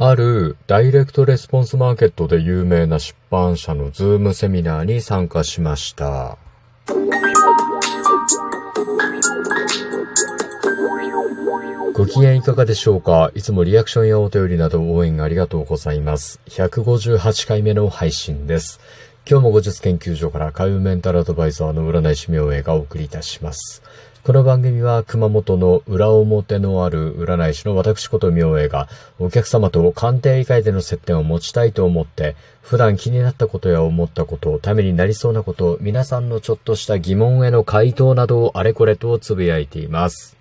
[0.00, 6.38] あるダイレクトレスポンスマーケットで有名な出版社のズームセミナーに参加しました。
[11.94, 13.32] ご機嫌いかがでしょうか？
[13.34, 16.40] いつもリアクションやお便りなど応援ありがとうございます。
[16.46, 18.78] 158回目の配信です。
[19.28, 23.82] 今日も後日研究所から海運メンタルアドバイザーの占い師明恵がお送りいたします。
[24.24, 28.88] この番組は熊本の裏表のある占い師の私こと明恵が
[29.18, 40.36] お客様と鑑定以外での接点を持ちたいと思って普段気になったことや思ったこと、ためになりそうなこと、皆さんのちょっとした疑問への回答などをあれこれとつぶやいています。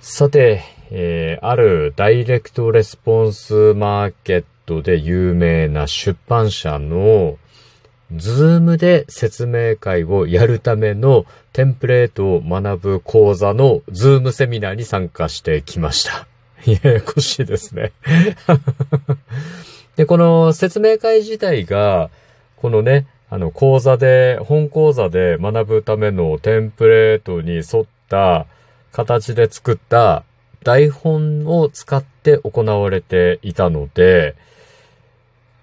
[0.00, 7.38] さて、えー、あるダイレクトレスポンスマーケットで有名な出版社の
[8.16, 16.26] ズームで説明会をやるためのテンプレートを学ぶ講座のズームセミナーに参加してきました。
[16.66, 17.92] ややこしいですね
[19.96, 22.10] で、この説明会自体が、
[22.56, 28.46] このね、あの講座で、本講座で学ぶためのテンプレートに沿った
[28.92, 30.22] 形で作った
[30.62, 34.34] 台本を使って行われていたので、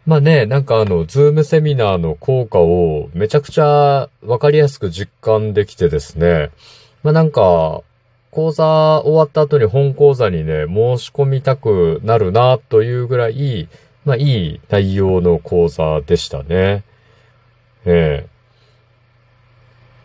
[0.05, 6.51] まあね、なんかあの、ズームセミナーの効果をめちゃくちゃわかりやすく実感できてですね、
[7.03, 7.81] まあなんか、
[8.31, 8.63] 講座
[9.01, 13.67] 終わった後に本講座にね、申し込みたくなるなというぐらい、
[14.05, 16.83] まあいい内容の講座でしたね。
[17.85, 18.27] え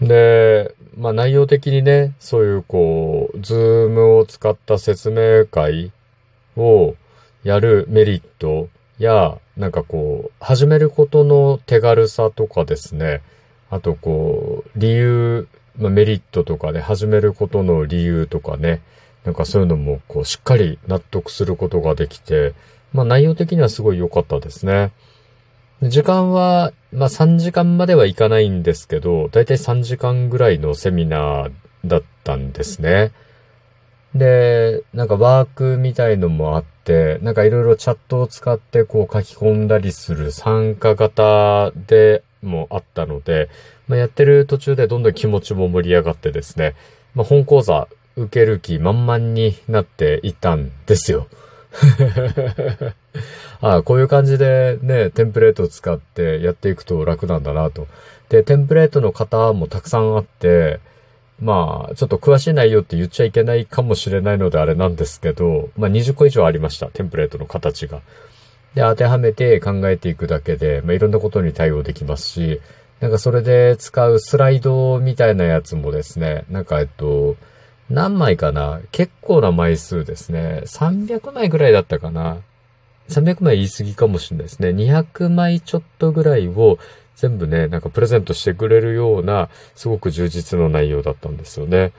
[0.00, 5.92] えで、まあ内容的にね、そういうこう、ズームを使った説明会
[6.56, 6.94] を
[7.42, 13.22] やるメリットや、なんかこう、始めることの手軽さとかですね、
[13.70, 18.80] あとこう、理由、まあ、メリットとかね、始めることの理由とかね、
[19.24, 22.54] なんかそういうのもこう、しっかり納得することができて、
[22.92, 24.92] まあ内容的にはすごい良かったですね。
[25.82, 31.52] 時間は、まあ3時間まではいかないんですけど、だいたい3時間ぐらいのセミナー
[31.84, 33.12] だったんですね。
[34.14, 43.48] で、なんかワークみたいのもあって、なんかいろいろチャットを使ってこう書き込んだりする参加型でもあったので、
[43.88, 46.74] まあ、やってる途中でどんどん気持ちも盛り上がってですね、
[47.14, 51.26] まあ、本講座受ける気満々になっていたんですよ。
[53.60, 57.88] ああ、こういう感じでね、テンプレートを使ってやっていくと楽なんだなと。
[58.28, 60.80] で、テンプレートの型もたくさんあって、
[61.40, 68.00] まあ、ちょっと詳しい内容って言っちゃいけないかもしれないのであれなんですけど、まあ20個以上ありました、テンプレートの形が。
[68.74, 72.60] で、当てはめて考えていくだけで、まあいろんなことに対応できますし、
[73.00, 77.36] なんかそれで使うスライドみたいなやつもですね、なんかえっと、
[77.90, 80.62] 何枚かな結構な枚数ですね。
[80.64, 82.38] 300枚ぐらいだったかな
[83.08, 84.70] ?300 枚言い過ぎかもしれないですね。
[84.70, 86.78] 200枚ちょっとぐらいを
[87.16, 91.92] 全部ね、なんかプレゼントしてくれるような、すごく充実の内容だったんですよね。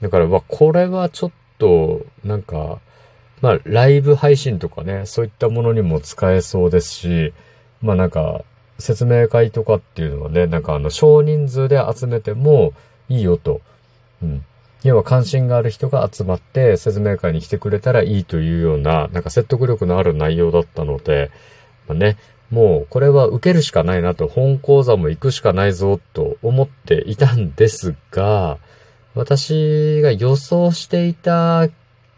[0.00, 2.80] だから、わ、これはちょっと、なんか、
[3.40, 7.32] まあ、ライブ配信とかね、そういったものにも使えそうですし、
[7.80, 8.44] まあなんか、
[8.78, 12.72] 説明会とかっていうのはね、なんかあの、少人数で集めても
[13.08, 13.60] いいよと。
[14.22, 14.44] うん。
[14.84, 21.30] 要は関心がある人が集まって説明会に来てくれたらいいというような、なんか説得力のある内容だったので、
[21.86, 22.16] まあね、
[22.52, 28.58] もうこれは受けるしかないなと、本講座も行くしかないぞと思っていたんですが、
[29.14, 31.68] 私が予想していた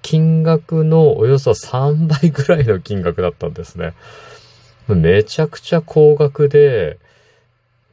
[0.02, 3.94] 金額のおよそ3倍ぐらいの金額だったんですね。
[4.88, 6.98] めちゃくちゃ高額で、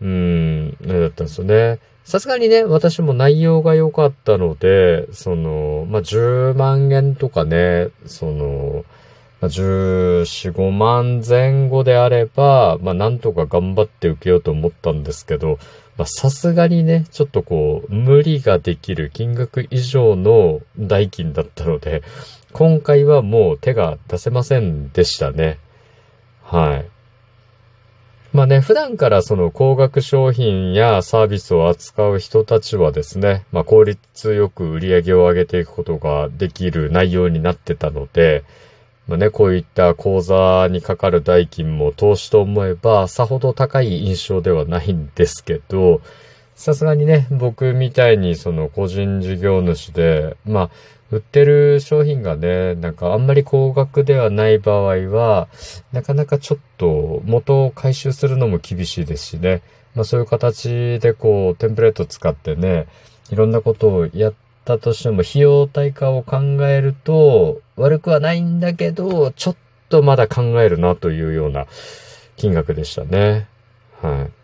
[0.01, 1.77] うーん、だったんですよね。
[2.03, 8.83] さすがにね、私も内容が良かったので、その、まあ、10万円とかね、その、
[9.41, 15.57] まあ、14、5万前後であれば、まあ、なんとか頑張って受けようと思ったんですけど、
[15.97, 22.01] まあさすがにね、ちょっとこう、無理ができる金額以上の代金だったので、
[22.53, 25.59] 今回はもう手が出せませんでしたね。
[26.43, 26.85] はい。
[28.33, 38.43] まあね、普段からその高額商品やサービスを扱う人たちはですね、まあ効率よく売り上げを上げていくことができる内容になってたので、
[39.11, 45.99] まあね、こういった口座にかかる代金も投資と思えば、さほど高い印象ではないんですけど、
[46.55, 50.69] さすがにね、僕みたいにその個人事業主で、まあ、
[51.11, 55.49] 売ってる商品がね、なんかあんまり高額ではない場合は、
[55.91, 59.61] なかなかちょっと元を回収するのも厳しいですしね。
[59.93, 62.87] まあそういう形でこう、テンプレート使ってね、
[63.29, 64.33] いろんなことをやっ
[64.63, 69.55] たとしても費用対価を考えると、悪くはないんだけど、ちょっ
[69.89, 71.65] とまだ考えるなというような
[72.37, 73.47] 金額でしたね。
[74.01, 74.41] はい。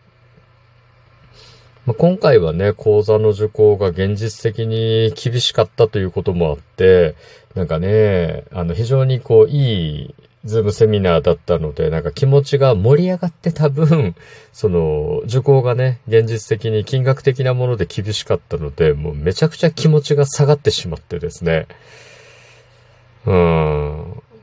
[1.87, 7.15] ま、今回はね、講座の受講が現実的に厳しかったということもあって、
[7.55, 14.15] なんかね、あの、非常にこう、いいズームセミナーだったので、なんか気持ちが盛り上がってた分、
[14.51, 21.67] その、受講がね、現実的に金額的なもので厳しかったので、もうめちゃくちゃ気持ちが下がってしまってですね。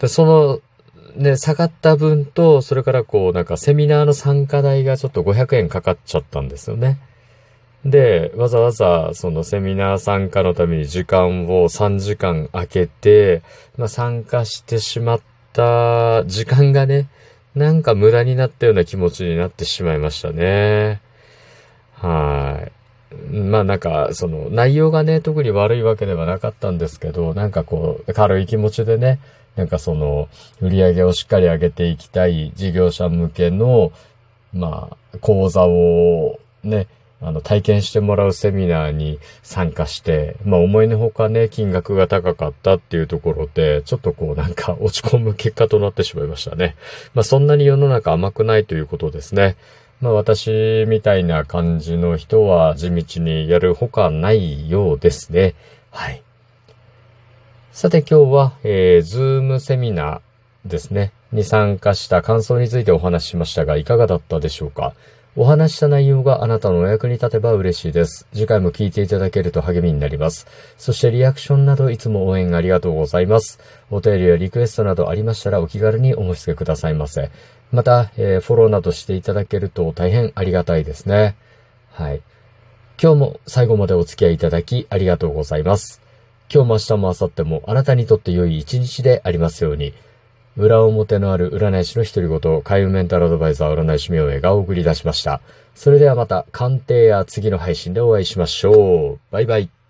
[0.09, 0.61] その、
[1.17, 6.99] ね、下がった分と、それからこう、なんかセミナーの参加代がちょっと500円かかっちゃったんですよね。
[7.85, 13.43] で、わざわざそのセミナー参加のために時間を3時間空けて、
[13.77, 15.21] まあ、参加してしまっ
[15.53, 17.09] た時間がね、
[17.55, 21.01] なんか無駄になったような気持ちになってしまいましたね。
[21.93, 22.73] はい。
[23.31, 29.21] まあなんか、その内容がね、特に悪いわけではなかったんですけど、なんかこう、軽い気持ちでね、
[29.57, 30.29] なんかその、
[30.61, 33.93] 売り上げをしっかり上げていきたい事業者向けの、
[34.53, 36.87] まあ、講座をね、
[37.21, 46.77] あの、体験してもらうセミナーに参加して、まあ思いのほかね、金額が高かったっていうところで、ちょっとこうなんか落ち込む結果となってしまいましたね。
[47.15, 49.57] まあそんなに世の中甘くないということですね。
[50.01, 55.55] まあ私みたいな感じの人は地道にやるほかないようですね。
[55.91, 56.23] はい。
[57.73, 64.95] さて今日は、えー、ズームセミナーですね、に参加した感想についてお話ししましたが、いかがだったでしょうか
[65.37, 68.29] お話した内容があなたのお役に立てば嬉しいです。
[68.33, 70.47] 次回も聞いていただけると励みになります。
[70.79, 73.59] そしてリアクションなどいつも応援ありがとうございます。
[73.91, 77.33] お便りやリクエストなどありましたらお気軽にお申し付けくださいませ。
[77.75, 81.37] また、えー、フォローなどしていただけると大変ありがたいですね。
[81.93, 82.23] はい。
[83.03, 86.01] 今日も最後までお付き合いいただきありがとうございます。
[86.53, 89.93] 今日も明日も明後日もあなたにとって良い一日でありますように。
[90.57, 95.41] 裏表のある占い師の独り言、開運メンタルアドバイザー占い師明恵がお送り出しました。
[95.75, 99.19] それではまた鑑定や次の配信でお会いしましょう。
[99.33, 99.84] バイバイ。